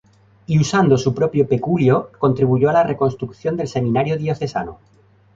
[0.47, 4.79] Y usando su propio peculio contribuyó a la reconstrucción del seminario diocesano.